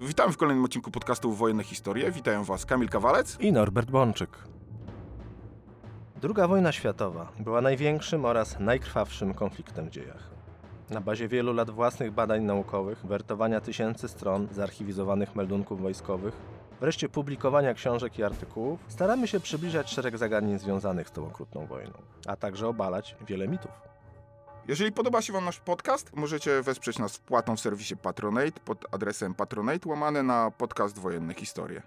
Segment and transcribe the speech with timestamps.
[0.00, 2.10] Witamy w kolejnym odcinku podcastu Wojenne Historie.
[2.12, 3.36] Witają Was Kamil Kawalec.
[3.40, 4.30] i Norbert Bączyk.
[6.20, 10.30] Druga wojna światowa była największym oraz najkrwawszym konfliktem w dziejach.
[10.90, 16.34] Na bazie wielu lat własnych badań naukowych, wertowania tysięcy stron zarchiwizowanych meldunków wojskowych,
[16.80, 21.92] wreszcie publikowania książek i artykułów, staramy się przybliżać szereg zagadnień związanych z tą okrutną wojną,
[22.26, 23.93] a także obalać wiele mitów.
[24.68, 29.34] Jeżeli podoba się Wam nasz podcast, możecie wesprzeć nas wpłatą w serwisie Patronate pod adresem
[29.34, 31.82] patronate łamane na podcast Wojenne Historie.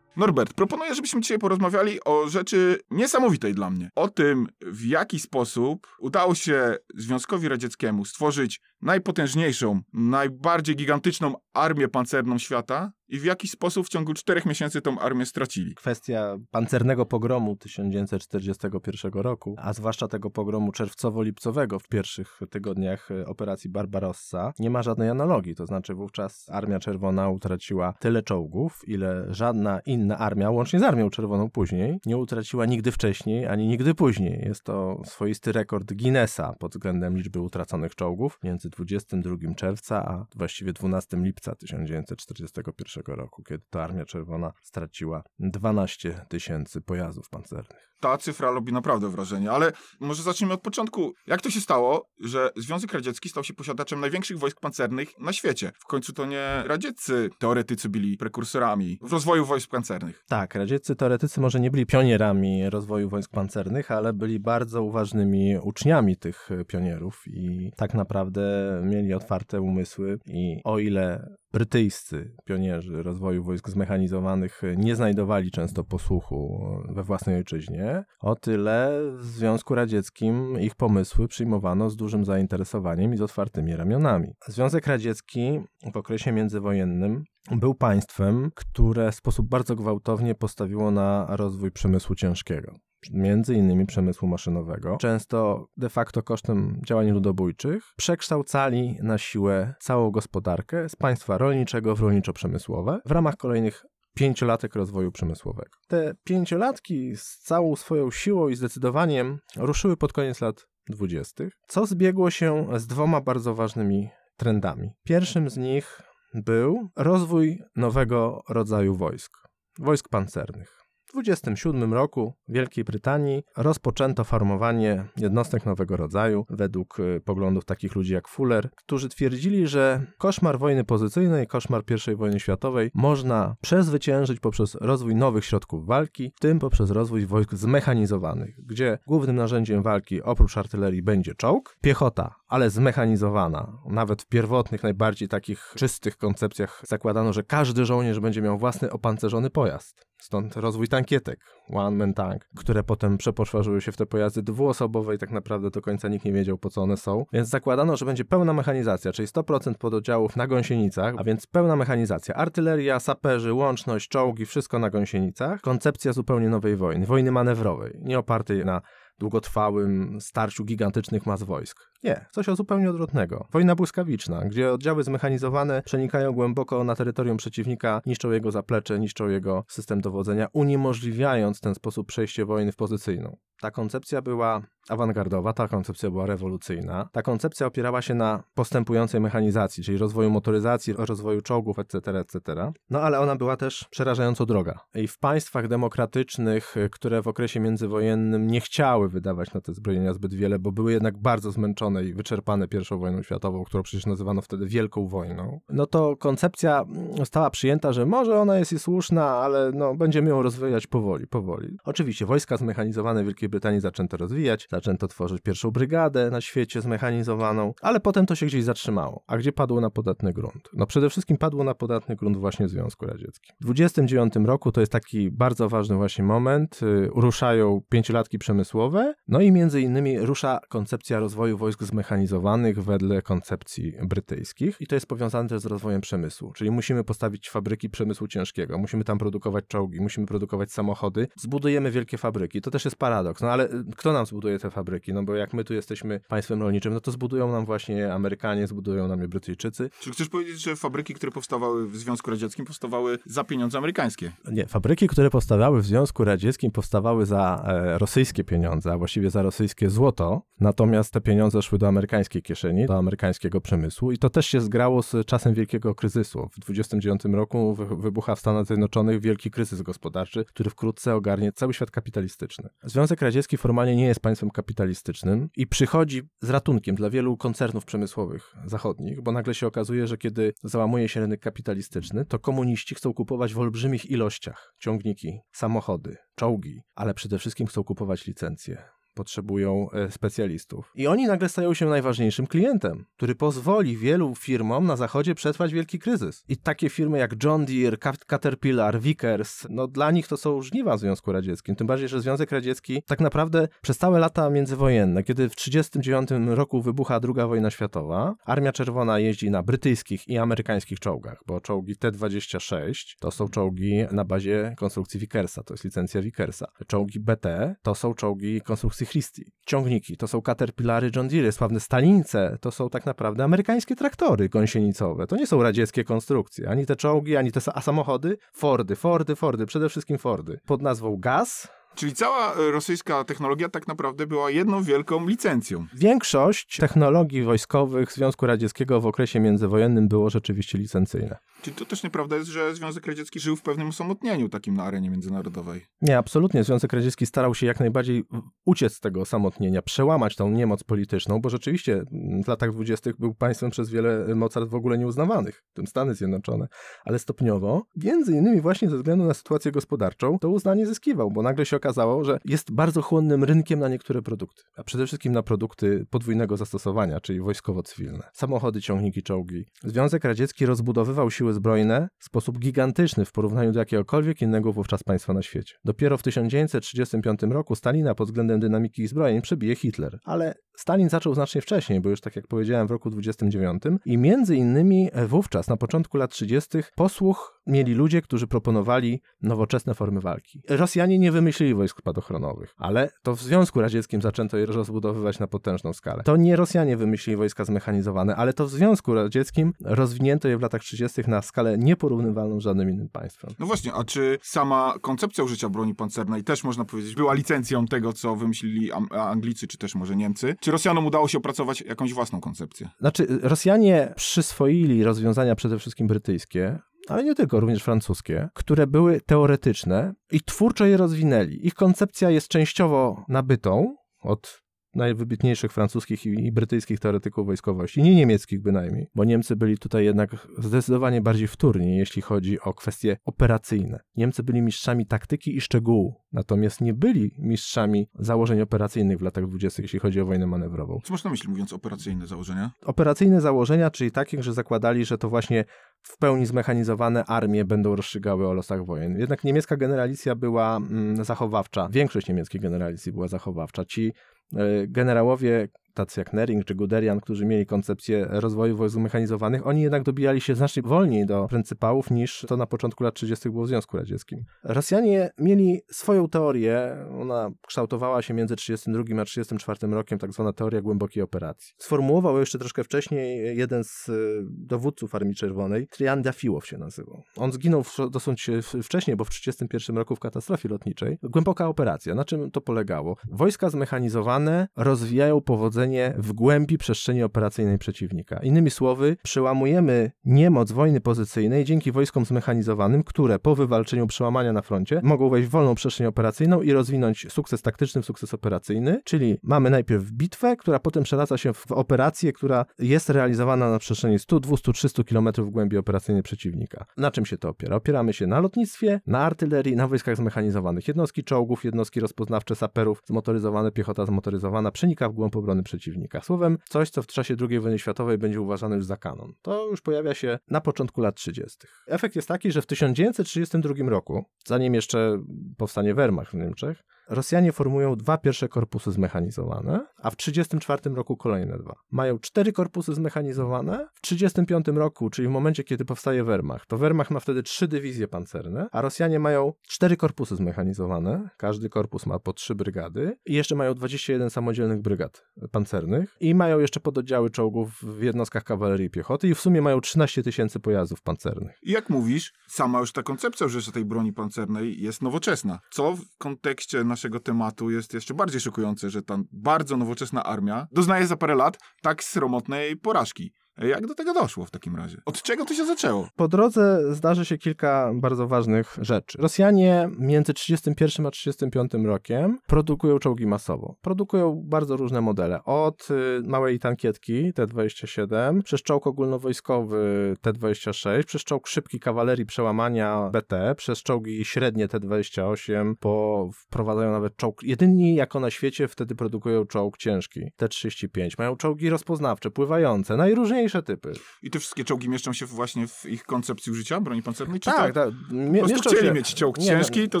[0.16, 3.90] Norbert, proponuję, żebyśmy dzisiaj porozmawiali o rzeczy niesamowitej dla mnie.
[3.94, 12.38] O tym, w jaki sposób udało się Związkowi Radzieckiemu stworzyć najpotężniejszą, najbardziej gigantyczną armię pancerną
[12.38, 15.74] świata i w jaki sposób w ciągu czterech miesięcy tą armię stracili.
[15.74, 23.70] Kwestia pancernego pogromu 1941 roku, a zwłaszcza tego pogromu czerwcowo-lipcowego w pierwszych tygodniach e, operacji
[23.70, 25.54] Barbarossa, nie ma żadnej analogii.
[25.54, 31.10] To znaczy wówczas Armia Czerwona utraciła tyle czołgów, ile żadna inna armia, łącznie z Armią
[31.10, 34.42] Czerwoną później, nie utraciła nigdy wcześniej, ani nigdy później.
[34.46, 40.72] Jest to swoisty rekord Guinnessa pod względem liczby utraconych czołgów między 22 czerwca, a właściwie
[40.72, 47.93] 12 lipca 1941 roku, kiedy to Armia Czerwona straciła 12 tysięcy pojazdów pancernych.
[48.04, 51.14] Ta cyfra robi naprawdę wrażenie, ale może zacznijmy od początku.
[51.26, 55.72] Jak to się stało, że Związek Radziecki stał się posiadaczem największych wojsk pancernych na świecie?
[55.78, 60.24] W końcu to nie radzieccy teoretycy byli prekursorami w rozwoju wojsk pancernych.
[60.28, 66.16] Tak, radzieccy teoretycy może nie byli pionierami rozwoju wojsk pancernych, ale byli bardzo uważnymi uczniami
[66.16, 68.42] tych pionierów i tak naprawdę
[68.84, 76.68] mieli otwarte umysły i o ile brytyjscy pionierzy rozwoju wojsk zmechanizowanych nie znajdowali często posłuchu
[76.88, 83.16] we własnej ojczyźnie, o tyle w Związku Radzieckim ich pomysły przyjmowano z dużym zainteresowaniem i
[83.16, 84.34] z otwartymi ramionami.
[84.46, 85.60] Związek Radziecki
[85.92, 92.74] w okresie międzywojennym był państwem, które w sposób bardzo gwałtownie postawiło na rozwój przemysłu ciężkiego
[93.10, 100.88] między innymi przemysłu maszynowego, często de facto kosztem działań ludobójczych, przekształcali na siłę całą gospodarkę
[100.88, 105.70] z państwa rolniczego w rolniczo-przemysłowe w ramach kolejnych pięciolatek rozwoju przemysłowego.
[105.88, 112.30] Te pięciolatki z całą swoją siłą i zdecydowaniem ruszyły pod koniec lat dwudziestych, co zbiegło
[112.30, 114.90] się z dwoma bardzo ważnymi trendami.
[115.04, 116.02] Pierwszym z nich
[116.34, 119.36] był rozwój nowego rodzaju wojsk,
[119.78, 120.83] wojsk pancernych.
[121.14, 127.94] W 27 roku w Wielkiej Brytanii rozpoczęto formowanie jednostek nowego rodzaju według y, poglądów takich
[127.94, 131.82] ludzi jak Fuller, którzy twierdzili, że koszmar wojny pozycyjnej, koszmar
[132.12, 137.54] I wojny światowej można przezwyciężyć poprzez rozwój nowych środków walki, w tym poprzez rozwój wojsk
[137.54, 143.72] zmechanizowanych, gdzie głównym narzędziem walki oprócz artylerii będzie czołg, piechota, ale zmechanizowana.
[143.86, 149.50] Nawet w pierwotnych, najbardziej takich czystych koncepcjach zakładano, że każdy żołnierz będzie miał własny opancerzony
[149.50, 150.06] pojazd.
[150.20, 155.30] Stąd rozwój tankietek, one-man tank, które potem przepoczwarzyły się w te pojazdy dwuosobowe i tak
[155.30, 157.24] naprawdę do końca nikt nie wiedział, po co one są.
[157.32, 162.34] Więc zakładano, że będzie pełna mechanizacja, czyli 100% pododdziałów na gąsienicach, a więc pełna mechanizacja.
[162.34, 165.60] Artyleria, saperzy, łączność, czołgi, wszystko na gąsienicach.
[165.60, 168.80] Koncepcja zupełnie nowej wojny, wojny manewrowej, nie opartej na
[169.18, 171.90] długotrwałym starciu gigantycznych mas wojsk.
[172.04, 173.48] Nie, coś o zupełnie odwrotnego.
[173.52, 179.64] Wojna błyskawiczna, gdzie oddziały zmechanizowane przenikają głęboko na terytorium przeciwnika, niszczą jego zaplecze, niszczą jego
[179.68, 183.36] system dowodzenia, uniemożliwiając w ten sposób przejście wojny w pozycyjną.
[183.60, 187.08] Ta koncepcja była awangardowa, ta koncepcja była rewolucyjna.
[187.12, 192.72] Ta koncepcja opierała się na postępującej mechanizacji, czyli rozwoju motoryzacji, rozwoju czołgów, etc., etc.
[192.90, 194.80] No ale ona była też przerażająco droga.
[194.94, 200.34] I w państwach demokratycznych, które w okresie międzywojennym nie chciały wydawać na te zbrojenia zbyt
[200.34, 204.66] wiele, bo były jednak bardzo zmęczone i wyczerpane I wojną światową, którą przecież nazywano wtedy
[204.66, 206.84] Wielką Wojną, no to koncepcja
[207.16, 211.76] została przyjęta, że może ona jest i słuszna, ale no, będziemy ją rozwijać powoli, powoli.
[211.84, 217.74] Oczywiście wojska zmechanizowane w Wielkiej Brytanii zaczęto rozwijać, zaczęto tworzyć pierwszą brygadę na świecie zmechanizowaną,
[217.82, 219.24] ale potem to się gdzieś zatrzymało.
[219.26, 220.70] A gdzie padło na podatny grunt?
[220.72, 223.56] No przede wszystkim padło na podatny grunt właśnie w Związku Radzieckim.
[223.60, 229.40] W 29 roku to jest taki bardzo ważny właśnie moment, yy, ruszają pięciolatki przemysłowe, no
[229.40, 235.48] i między innymi rusza koncepcja rozwoju wojsk zmechanizowanych wedle koncepcji brytyjskich i to jest powiązane
[235.48, 240.26] też z rozwojem przemysłu, czyli musimy postawić fabryki przemysłu ciężkiego, musimy tam produkować czołgi, musimy
[240.26, 242.60] produkować samochody, zbudujemy wielkie fabryki.
[242.60, 243.42] To też jest paradoks paradoks.
[243.42, 245.12] No ale y, kto nam zbuduje te fabryki?
[245.12, 249.08] No bo jak my tu jesteśmy państwem rolniczym, no to zbudują nam właśnie Amerykanie, zbudują
[249.08, 249.90] nam je Brytyjczycy.
[250.00, 254.32] Czyli chcesz powiedzieć, że fabryki, które powstawały w Związku Radzieckim, powstawały za pieniądze amerykańskie?
[254.52, 259.42] Nie, fabryki, które powstawały w Związku Radzieckim, powstawały za e, rosyjskie pieniądze, a właściwie za
[259.42, 264.46] rosyjskie złoto, natomiast te pieniądze szły do amerykańskiej kieszeni, do amerykańskiego przemysłu i to też
[264.46, 266.48] się zgrało z czasem wielkiego kryzysu.
[266.52, 271.74] W 29 roku wy, wybucha w Stanach Zjednoczonych wielki kryzys gospodarczy, który wkrótce ogarnie cały
[271.74, 272.68] świat kapitalistyczny.
[272.82, 278.54] Związek Radziecki formalnie nie jest państwem kapitalistycznym i przychodzi z ratunkiem dla wielu koncernów przemysłowych
[278.66, 283.54] zachodnich, bo nagle się okazuje, że kiedy załamuje się rynek kapitalistyczny, to komuniści chcą kupować
[283.54, 288.82] w olbrzymich ilościach ciągniki, samochody, czołgi, ale przede wszystkim chcą kupować licencje
[289.14, 290.92] potrzebują e, specjalistów.
[290.94, 295.98] I oni nagle stają się najważniejszym klientem, który pozwoli wielu firmom na zachodzie przetrwać wielki
[295.98, 296.44] kryzys.
[296.48, 297.96] I takie firmy jak John Deere,
[298.26, 301.76] Caterpillar, Vickers, no dla nich to są żniwa w Związku Radzieckim.
[301.76, 306.82] Tym bardziej, że Związek Radziecki tak naprawdę przez całe lata międzywojenne, kiedy w 1939 roku
[306.82, 313.16] wybucha II wojna światowa, Armia Czerwona jeździ na brytyjskich i amerykańskich czołgach, bo czołgi T-26
[313.20, 316.66] to są czołgi na bazie konstrukcji Vickersa, to jest licencja Vickersa.
[316.86, 319.44] Czołgi BT to są czołgi konstrukcji Christie.
[319.66, 325.26] Ciągniki to są Caterpillary John Deere, sławne Stalinice to są tak naprawdę amerykańskie traktory gąsienicowe.
[325.26, 326.68] To nie są radzieckie konstrukcje.
[326.68, 328.38] Ani te czołgi, ani te a samochody.
[328.52, 330.60] Fordy, Fordy, Fordy, przede wszystkim Fordy.
[330.66, 335.86] Pod nazwą GAZ Czyli cała e, rosyjska technologia tak naprawdę była jedną wielką licencją.
[335.94, 341.36] Większość technologii wojskowych Związku Radzieckiego w okresie międzywojennym było rzeczywiście licencyjne.
[341.62, 345.10] Czyli to też nieprawda jest, że Związek Radziecki żył w pewnym osamotnieniu takim na arenie
[345.10, 345.86] międzynarodowej.
[346.00, 346.64] Nie, absolutnie.
[346.64, 348.24] Związek Radziecki starał się jak najbardziej
[348.64, 352.04] uciec z tego osamotnienia, przełamać tą niemoc polityczną, bo rzeczywiście
[352.44, 356.68] w latach dwudziestych był państwem przez wiele mocarstw w ogóle nieuznawanych, w tym Stany Zjednoczone,
[357.04, 361.66] ale stopniowo, między innymi właśnie ze względu na sytuację gospodarczą, to uznanie zyskiwał, bo nagle
[361.66, 366.06] się okazało, że jest bardzo chłonnym rynkiem na niektóre produkty, a przede wszystkim na produkty
[366.10, 368.22] podwójnego zastosowania, czyli wojskowo-cywilne.
[368.32, 369.64] Samochody, ciągniki, czołgi.
[369.82, 375.32] Związek Radziecki rozbudowywał siły zbrojne w sposób gigantyczny w porównaniu do jakiegokolwiek innego wówczas państwa
[375.32, 375.74] na świecie.
[375.84, 381.60] Dopiero w 1935 roku Stalina pod względem dynamiki zbrojeń przebije Hitler, ale Stalin zaczął znacznie
[381.60, 386.16] wcześniej, bo już tak jak powiedziałem w roku 29 i między innymi wówczas, na początku
[386.16, 386.78] lat 30.
[386.94, 390.62] posłuch mieli ludzie, którzy proponowali nowoczesne formy walki.
[390.68, 395.92] Rosjanie nie wymyślili wojsk spadochronowych, ale to w Związku Radzieckim zaczęto je rozbudowywać na potężną
[395.92, 396.22] skalę.
[396.22, 400.82] To nie Rosjanie wymyślili wojska zmechanizowane, ale to w Związku Radzieckim rozwinięto je w latach
[400.82, 401.22] 30.
[401.26, 403.54] na skalę nieporównywalną z żadnym innym państwem.
[403.58, 408.12] No właśnie, a czy sama koncepcja użycia broni pancernej też można powiedzieć była licencją tego,
[408.12, 410.56] co wymyślili Anglicy, czy też może Niemcy?
[410.64, 412.88] Czy Rosjanom udało się opracować jakąś własną koncepcję?
[413.00, 416.78] Znaczy, Rosjanie przyswoili rozwiązania przede wszystkim brytyjskie,
[417.08, 421.66] ale nie tylko, również francuskie, które były teoretyczne i twórczo je rozwinęli.
[421.66, 424.63] Ich koncepcja jest częściowo nabytą od
[424.94, 431.20] najwybitniejszych francuskich i, brytyjskich teoretyków wojskowości, nie niemieckich bynajmniej, bo Niemcy byli tutaj jednak zdecydowanie
[431.20, 434.00] bardziej wtórni, jeśli chodzi o kwestie operacyjne.
[434.16, 439.82] Niemcy byli mistrzami taktyki i szczegółu, natomiast nie byli mistrzami założeń operacyjnych w latach dwudziestych,
[439.82, 440.98] jeśli chodzi o wojnę manewrową.
[441.04, 442.70] Co masz na myśli mówiąc operacyjne założenia?
[442.84, 445.64] Operacyjne założenia, czyli takie, że zakładali, że to właśnie
[446.06, 449.18] w pełni zmechanizowane armie będą rozstrzygały o losach wojen.
[449.18, 451.88] Jednak niemiecka generalicja była mm, zachowawcza.
[451.90, 453.84] Większość niemieckiej generalicji była zachowawcza.
[453.84, 454.12] Ci
[454.56, 460.02] E, generałowie tacy jak Nering czy Guderian, którzy mieli koncepcję rozwoju wojsk zmechanizowanych, oni jednak
[460.02, 463.50] dobijali się znacznie wolniej do pryncypałów niż to na początku lat 30.
[463.50, 464.44] było w Związku Radzieckim.
[464.64, 470.82] Rosjanie mieli swoją teorię, ona kształtowała się między 32 a 34 rokiem, tak zwana teoria
[470.82, 471.74] głębokiej operacji.
[471.78, 474.12] Sformułował jeszcze troszkę wcześniej jeden z e,
[474.50, 477.22] dowódców Armii Czerwonej, Trian Dafiłow się nazywał.
[477.36, 478.50] On zginął dosyć
[478.82, 481.18] wcześniej, bo w 31 roku w katastrofie lotniczej.
[481.22, 482.14] Głęboka operacja.
[482.14, 483.16] Na czym to polegało?
[483.30, 485.83] Wojska zmechanizowane rozwijają powodzenie
[486.18, 488.40] w głębi przestrzeni operacyjnej przeciwnika.
[488.42, 495.00] Innymi słowy, przełamujemy niemoc wojny pozycyjnej dzięki wojskom zmechanizowanym, które po wywalczeniu przełamania na froncie
[495.02, 499.70] mogą wejść w wolną przestrzeń operacyjną i rozwinąć sukces taktyczny w sukces operacyjny, czyli mamy
[499.70, 504.72] najpierw bitwę, która potem przeradza się w operację, która jest realizowana na przestrzeni 100, 200,
[504.72, 506.84] 300 km w głębi operacyjnej przeciwnika.
[506.96, 507.76] Na czym się to opiera?
[507.76, 510.88] Opieramy się na lotnictwie, na artylerii, na wojskach zmechanizowanych.
[510.88, 516.20] Jednostki czołgów, jednostki rozpoznawcze saperów, zmotoryzowane, piechota zmotoryzowana, przenika w głąb obrony przeciwnika przeciwnika.
[516.20, 519.32] Słowem, coś, co w czasie II wojny światowej będzie uważane już za kanon.
[519.42, 521.58] To już pojawia się na początku lat 30.
[521.86, 525.24] Efekt jest taki, że w 1932 roku, zanim jeszcze
[525.56, 531.58] powstanie Wehrmacht w Niemczech, Rosjanie formują dwa pierwsze korpusy zmechanizowane, a w 1934 roku kolejne
[531.58, 531.74] dwa.
[531.90, 533.88] Mają cztery korpusy zmechanizowane.
[533.94, 538.08] W 1935 roku, czyli w momencie, kiedy powstaje Wehrmacht, to Wehrmacht ma wtedy trzy dywizje
[538.08, 541.28] pancerne, a Rosjanie mają cztery korpusy zmechanizowane.
[541.36, 546.58] Każdy korpus ma po trzy brygady i jeszcze mają 21 samodzielnych brygad pancernych i mają
[546.58, 551.02] jeszcze pododdziały czołgów w jednostkach kawalerii i piechoty i w sumie mają 13 tysięcy pojazdów
[551.02, 551.58] pancernych.
[551.62, 555.58] I jak mówisz, sama już ta koncepcja użycia tej broni pancernej jest nowoczesna.
[555.70, 561.06] Co w kontekście naszego tematu jest jeszcze bardziej szokujące, że ta bardzo nowoczesna armia doznaje
[561.06, 563.32] za parę lat tak sromotnej porażki.
[563.58, 564.98] Jak do tego doszło w takim razie?
[565.04, 566.08] Od czego to się zaczęło?
[566.16, 569.18] Po drodze zdarzy się kilka bardzo ważnych rzeczy.
[569.18, 573.76] Rosjanie między 31 a 35 rokiem produkują czołgi masowo.
[573.82, 575.44] Produkują bardzo różne modele.
[575.44, 583.54] Od y, małej tankietki T-27, przez czołg ogólnowojskowy T-26, przez czołg szybki kawalerii przełamania BT,
[583.56, 587.42] przez czołgi średnie T-28, po wprowadzają nawet czołg.
[587.42, 591.10] Jedyni jako na świecie wtedy produkują czołg ciężki T-35.
[591.18, 593.92] Mają czołgi rozpoznawcze, pływające, najróżniejsze typy.
[594.22, 597.40] I te wszystkie czołgi mieszczą się właśnie w ich koncepcji użycia broni pancernej?
[597.40, 597.88] Czy Tak, tak.
[598.08, 600.00] po Mie- prostu mieszczą chcieli się- mieć czołg Nie, ciężki, to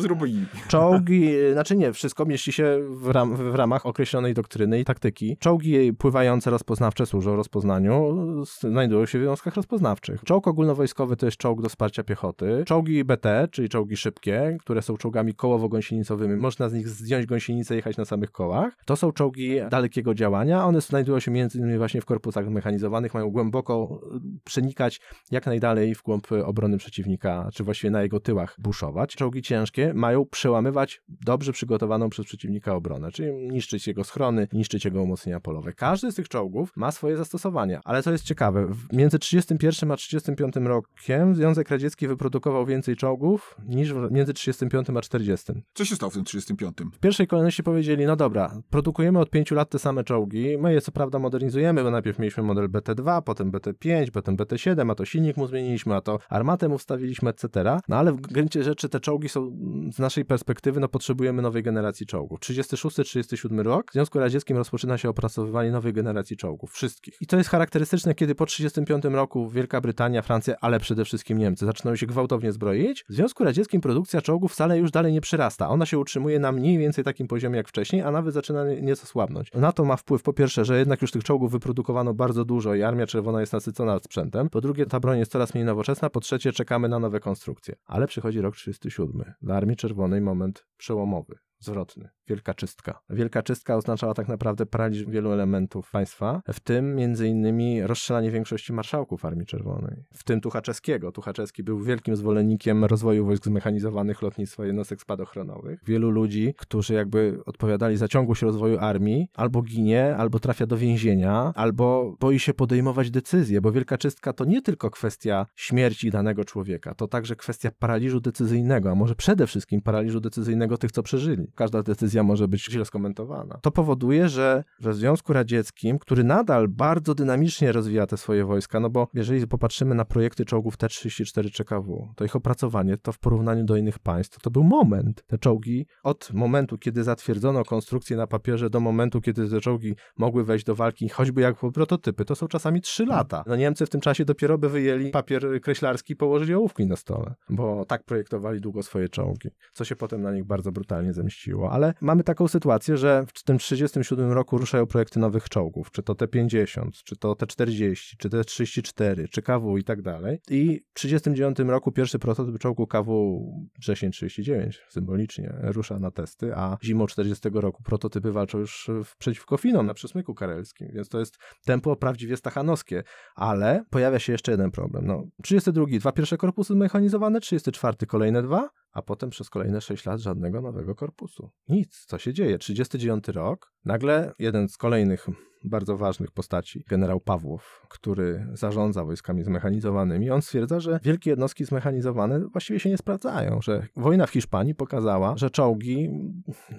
[0.00, 0.46] zrobili.
[0.68, 5.36] Czołgi, znaczy nie, wszystko mieści się w, ram, w ramach określonej doktryny i taktyki.
[5.40, 8.16] Czołgi pływające rozpoznawcze służą rozpoznaniu,
[8.60, 10.20] znajdują się w jednostkach rozpoznawczych.
[10.24, 12.62] Czołg ogólnowojskowy to jest czołg do wsparcia piechoty.
[12.66, 17.76] Czołgi BT, czyli czołgi szybkie, które są czołgami kołowo-gąsienicowymi, można z nich zdjąć gąsienicę i
[17.76, 18.76] jechać na samych kołach.
[18.86, 23.30] To są czołgi dalekiego działania, one znajdują się między innymi właśnie w korpusach mechanizowanych, mają
[23.34, 25.00] głęboko y, przenikać
[25.30, 29.16] jak najdalej w głąb obrony przeciwnika, czy właściwie na jego tyłach buszować.
[29.16, 35.02] Czołgi ciężkie mają przełamywać dobrze przygotowaną przez przeciwnika obronę, czyli niszczyć jego schrony, niszczyć jego
[35.02, 35.72] umocnienia polowe.
[35.72, 40.54] Każdy z tych czołgów ma swoje zastosowania, ale co jest ciekawe, między 31 a 35
[40.56, 45.52] rokiem Związek Radziecki wyprodukował więcej czołgów niż między 35 a 40.
[45.74, 46.76] Co się stało w tym 35?
[46.92, 50.80] W pierwszej kolejności powiedzieli, no dobra, produkujemy od pięciu lat te same czołgi, my je
[50.80, 55.36] co prawda modernizujemy, bo najpierw mieliśmy model BT2, potem BT5, potem BT7, a to silnik
[55.36, 57.48] mu zmieniliśmy, a to armatę mu wstawiliśmy, etc.
[57.88, 59.56] No ale w gruncie rzeczy te czołgi są,
[59.92, 62.40] z naszej perspektywy, no potrzebujemy nowej generacji czołgów.
[62.40, 67.16] 36-37 rok, w Związku Radzieckim rozpoczyna się opracowywanie nowej generacji czołgów, wszystkich.
[67.20, 71.66] I to jest charakterystyczne, kiedy po 35 roku Wielka Brytania, Francja, ale przede wszystkim Niemcy
[71.66, 73.04] zaczynają się gwałtownie zbroić.
[73.08, 75.68] W Związku Radzieckim produkcja czołgów wcale już dalej nie przyrasta.
[75.68, 79.06] Ona się utrzymuje na mniej więcej takim poziomie jak wcześniej, a nawet zaczyna nie- nieco
[79.06, 79.52] słabnąć.
[79.54, 82.82] Na to ma wpływ po pierwsze, że jednak już tych czołgów wyprodukowano bardzo dużo i
[82.82, 84.50] Armia Czerwona jest nasycona sprzętem.
[84.50, 86.10] Po drugie, ta broń jest coraz mniej nowoczesna.
[86.10, 87.74] Po trzecie, czekamy na nowe konstrukcje.
[87.84, 89.34] Ale przychodzi rok 37.
[89.42, 91.38] Dla Armii Czerwonej moment przełomowy.
[91.64, 92.08] Zwrotny.
[92.28, 93.00] Wielka czystka.
[93.10, 98.72] Wielka czystka oznaczała tak naprawdę paraliż wielu elementów państwa, w tym między innymi rozstrzelanie większości
[98.72, 101.12] marszałków Armii Czerwonej, w tym Tuchaczewskiego.
[101.12, 105.80] Tuchaczewski był wielkim zwolennikiem rozwoju wojsk zmechanizowanych, lotnictwa, jednostek spadochronowych.
[105.86, 111.52] Wielu ludzi, którzy jakby odpowiadali za ciągłość rozwoju armii, albo ginie, albo trafia do więzienia,
[111.54, 116.94] albo boi się podejmować decyzje, bo wielka czystka to nie tylko kwestia śmierci danego człowieka,
[116.94, 121.53] to także kwestia paraliżu decyzyjnego, a może przede wszystkim paraliżu decyzyjnego tych, co przeżyli.
[121.54, 123.58] Każda decyzja może być źle skomentowana.
[123.62, 128.90] To powoduje, że w Związku Radzieckim, który nadal bardzo dynamicznie rozwija te swoje wojska, no
[128.90, 133.76] bo jeżeli popatrzymy na projekty czołgów T-34 CKW, to ich opracowanie to w porównaniu do
[133.76, 135.22] innych państw, to był moment.
[135.26, 140.44] Te czołgi od momentu, kiedy zatwierdzono konstrukcję na papierze, do momentu, kiedy te czołgi mogły
[140.44, 143.44] wejść do walki, choćby jako prototypy, to są czasami 3 lata.
[143.46, 147.34] No Niemcy w tym czasie dopiero by wyjęli papier kreślarski i położyli ołówki na stole,
[147.50, 151.43] bo tak projektowali długo swoje czołgi, co się potem na nich bardzo brutalnie zemściło.
[151.70, 156.14] Ale mamy taką sytuację, że w tym 37 roku ruszają projekty nowych czołgów, czy to
[156.14, 160.40] T-50, czy to T-40, czy T-34, czy KW i tak dalej.
[160.50, 163.40] I w 39 roku pierwszy prototyp czołgu KW
[163.78, 169.86] wrzesień 39 symbolicznie rusza na testy, a zimą 40 roku prototypy walczą już przeciwko Finom
[169.86, 173.02] na przesmyku karelskim, więc to jest tempo prawdziwie stachanowskie.
[173.34, 175.06] Ale pojawia się jeszcze jeden problem.
[175.06, 180.20] No, 32 dwa pierwsze korpusy zmechanizowane, 34 kolejne dwa, a potem przez kolejne 6 lat
[180.20, 181.50] żadnego nowego korpusu.
[181.68, 182.58] Nic, co się dzieje?
[182.58, 185.28] 39 rok, nagle jeden z kolejnych
[185.64, 192.40] bardzo ważnych postaci, generał Pawłow, który zarządza wojskami zmechanizowanymi, on stwierdza, że wielkie jednostki zmechanizowane
[192.40, 196.10] właściwie się nie sprawdzają, że wojna w Hiszpanii pokazała, że czołgi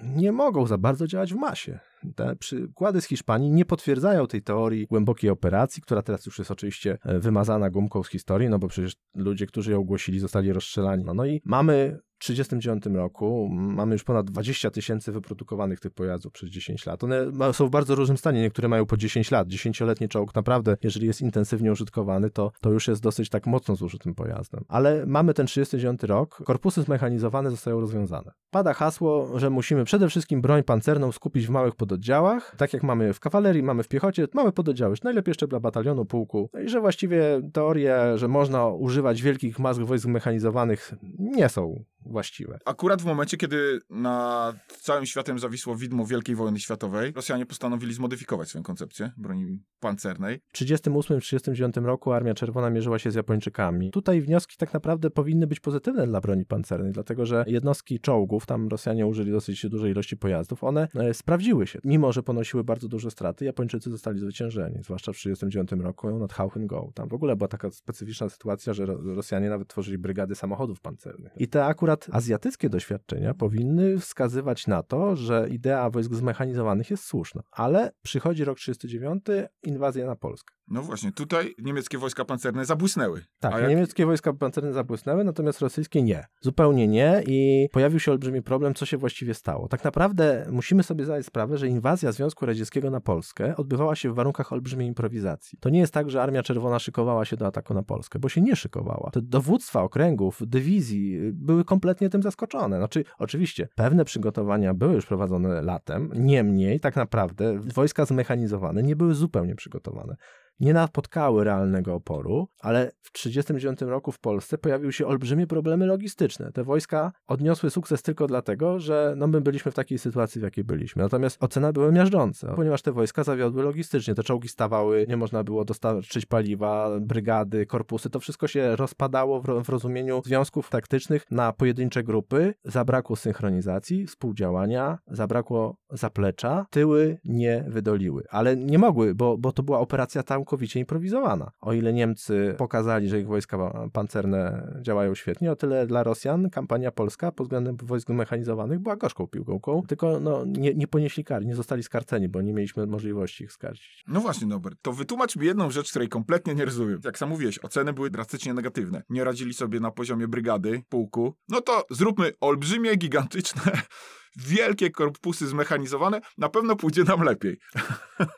[0.02, 1.78] nie mogą za bardzo działać w masie.
[2.14, 6.98] Te przykłady z Hiszpanii nie potwierdzają tej teorii głębokiej operacji, która teraz już jest oczywiście
[7.04, 11.04] e, wymazana gumką z historii, no bo przecież ludzie, którzy ją ogłosili, zostali rozstrzelani.
[11.04, 13.48] No, no i mamy 1939 roku.
[13.50, 17.04] Mamy już ponad 20 tysięcy wyprodukowanych tych pojazdów przez 10 lat.
[17.04, 18.40] One są w bardzo różnym stanie.
[18.40, 19.48] Niektóre mają po 10 lat.
[19.48, 24.14] 10-letni czołg naprawdę, jeżeli jest intensywnie użytkowany, to, to już jest dosyć tak mocno zużytym
[24.14, 24.64] pojazdem.
[24.68, 26.42] Ale mamy ten 39 rok.
[26.44, 28.32] Korpusy zmechanizowane zostają rozwiązane.
[28.50, 32.54] Pada hasło, że musimy przede wszystkim broń pancerną skupić w małych pododdziałach.
[32.56, 34.96] Tak jak mamy w kawalerii, mamy w piechocie, małe pododdziały.
[35.04, 36.50] Najlepiej jeszcze dla batalionu, pułku.
[36.54, 42.58] No i że właściwie teorie, że można używać wielkich mas wojsk zmechanizowanych nie są właściwe.
[42.64, 48.48] Akurat w momencie, kiedy nad całym światem zawisło widmo Wielkiej Wojny Światowej, Rosjanie postanowili zmodyfikować
[48.48, 50.40] swoją koncepcję broni pancernej.
[50.52, 53.90] W 1938-1939 roku Armia Czerwona mierzyła się z Japończykami.
[53.90, 58.68] Tutaj wnioski tak naprawdę powinny być pozytywne dla broni pancernej, dlatego że jednostki czołgów, tam
[58.68, 61.78] Rosjanie użyli dosyć dużej ilości pojazdów, one e, sprawdziły się.
[61.84, 66.90] Mimo, że ponosiły bardzo duże straty, Japończycy zostali zwyciężeni, zwłaszcza w 1939 roku nad Hauchen-Go.
[66.94, 71.32] Tam w ogóle była taka specyficzna sytuacja, że Ro- Rosjanie nawet tworzyli brygady samochodów pancernych.
[71.36, 77.42] I te akurat azjatyckie doświadczenia powinny wskazywać na to, że idea wojsk zmechanizowanych jest słuszna.
[77.52, 80.54] Ale przychodzi rok 1939, inwazja na Polskę.
[80.68, 83.24] No właśnie, tutaj niemieckie wojska pancerne zabłysnęły.
[83.40, 86.24] Tak, jak- niemieckie wojska pancerne zabłysnęły, natomiast rosyjskie nie.
[86.40, 89.68] Zupełnie nie i pojawił się olbrzymi problem, co się właściwie stało.
[89.68, 94.14] Tak naprawdę musimy sobie zdać sprawę, że inwazja Związku Radzieckiego na Polskę odbywała się w
[94.14, 95.58] warunkach olbrzymiej improwizacji.
[95.60, 98.40] To nie jest tak, że Armia Czerwona szykowała się do ataku na Polskę, bo się
[98.40, 99.10] nie szykowała.
[99.12, 102.78] Te dowództwa okręgów, dywizji y, były kompletnie tym zaskoczone.
[102.78, 109.14] Znaczy, oczywiście, pewne przygotowania były już prowadzone latem, niemniej tak naprawdę wojska zmechanizowane nie były
[109.14, 110.16] zupełnie przygotowane
[110.60, 116.52] nie napotkały realnego oporu, ale w 1939 roku w Polsce pojawiły się olbrzymie problemy logistyczne.
[116.52, 120.64] Te wojska odniosły sukces tylko dlatego, że no my byliśmy w takiej sytuacji, w jakiej
[120.64, 121.02] byliśmy.
[121.02, 124.14] Natomiast oceny były miażdżące, ponieważ te wojska zawiodły logistycznie.
[124.14, 128.10] Te czołgi stawały, nie można było dostarczyć paliwa, brygady, korpusy.
[128.10, 132.54] To wszystko się rozpadało w, ro- w rozumieniu związków taktycznych na pojedyncze grupy.
[132.64, 136.66] Zabrakło synchronizacji, współdziałania, zabrakło zaplecza.
[136.70, 141.50] Tyły nie wydoliły, ale nie mogły, bo, bo to była operacja całkowicie improwizowana.
[141.60, 146.90] O ile Niemcy pokazali, że ich wojska pancerne działają świetnie, o tyle dla Rosjan kampania
[146.90, 151.54] polska pod względem wojsk mechanizowanych była gorzką piłką, tylko no, nie, nie ponieśli kary, nie
[151.54, 154.04] zostali skarceni, bo nie mieliśmy możliwości ich skarcić.
[154.08, 157.00] No właśnie, Norbert, to wytłumacz mi jedną rzecz, której kompletnie nie rozumiem.
[157.04, 159.02] Jak sam mówiłeś, oceny były drastycznie negatywne.
[159.08, 161.34] Nie radzili sobie na poziomie brygady, pułku.
[161.48, 163.62] No to zróbmy olbrzymie, gigantyczne,
[164.36, 166.20] wielkie korpusy zmechanizowane.
[166.38, 167.58] Na pewno pójdzie nam lepiej.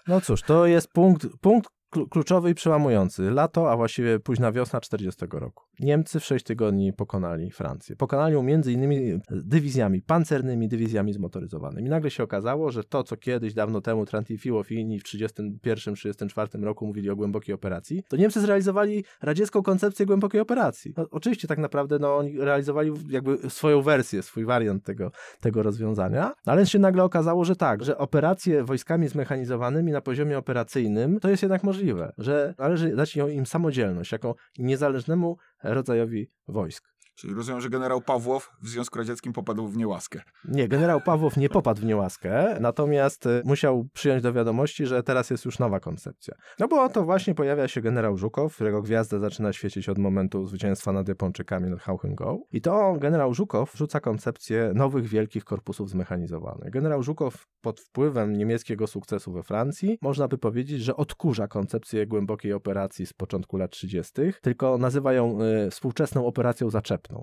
[0.08, 1.70] No cóż, to jest punkt, punkt
[2.10, 3.30] kluczowy i przełamujący.
[3.30, 5.67] Lato, a właściwie późna wiosna 40 roku.
[5.80, 7.96] Niemcy w 6 tygodni pokonali Francję.
[7.96, 11.88] Pokonali ją między innymi dywizjami pancernymi, dywizjami zmotoryzowanymi.
[11.88, 16.86] Nagle się okazało, że to, co kiedyś dawno temu Trantifiłow i inni w 31-34 roku
[16.86, 20.94] mówili o głębokiej operacji, to Niemcy zrealizowali radziecką koncepcję głębokiej operacji.
[20.96, 25.10] No, oczywiście tak naprawdę no, oni realizowali jakby swoją wersję, swój wariant tego,
[25.40, 31.20] tego rozwiązania, ale się nagle okazało, że tak, że operacje wojskami zmechanizowanymi na poziomie operacyjnym
[31.20, 36.97] to jest jednak możliwe, że należy dać im samodzielność jako niezależnemu rodzajowi wojsk.
[37.18, 40.20] Czyli rozumiem, że generał Pawłow w Związku Radzieckim popadł w niełaskę.
[40.44, 45.30] Nie, generał Pawłow nie popadł w niełaskę, natomiast y, musiał przyjąć do wiadomości, że teraz
[45.30, 46.34] jest już nowa koncepcja.
[46.58, 50.92] No bo oto właśnie pojawia się generał Żukow, którego gwiazda zaczyna świecić od momentu zwycięstwa
[50.92, 52.38] nad Japończykami nad Hauchen-Go.
[52.52, 56.70] I to generał Żukow rzuca koncepcję nowych wielkich korpusów zmechanizowanych.
[56.70, 62.52] Generał Żukow pod wpływem niemieckiego sukcesu we Francji, można by powiedzieć, że odkurza koncepcję głębokiej
[62.52, 66.70] operacji z początku lat 30., tylko nazywa ją y, współczesną operacją